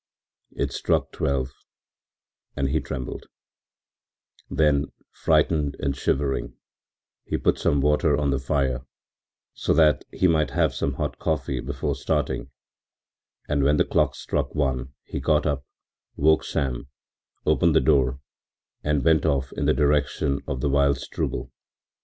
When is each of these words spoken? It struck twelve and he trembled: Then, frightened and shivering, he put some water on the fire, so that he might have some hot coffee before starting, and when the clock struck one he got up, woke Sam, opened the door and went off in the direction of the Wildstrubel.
It 0.53 0.73
struck 0.73 1.11
twelve 1.11 1.51
and 2.55 2.69
he 2.69 2.79
trembled: 2.79 3.27
Then, 4.49 4.85
frightened 5.11 5.75
and 5.79 5.95
shivering, 5.95 6.55
he 7.23 7.37
put 7.37 7.59
some 7.59 7.81
water 7.81 8.17
on 8.17 8.31
the 8.31 8.39
fire, 8.39 8.81
so 9.53 9.75
that 9.75 10.03
he 10.11 10.25
might 10.27 10.49
have 10.57 10.73
some 10.73 10.93
hot 10.95 11.19
coffee 11.19 11.59
before 11.59 11.93
starting, 11.93 12.49
and 13.47 13.63
when 13.63 13.77
the 13.77 13.85
clock 13.85 14.15
struck 14.15 14.55
one 14.55 14.91
he 15.03 15.19
got 15.19 15.45
up, 15.45 15.67
woke 16.15 16.43
Sam, 16.45 16.87
opened 17.45 17.75
the 17.75 17.79
door 17.79 18.21
and 18.83 19.05
went 19.05 19.23
off 19.23 19.53
in 19.53 19.67
the 19.67 19.73
direction 19.75 20.39
of 20.47 20.61
the 20.61 20.69
Wildstrubel. 20.69 21.51